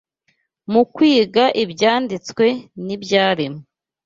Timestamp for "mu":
0.71-0.81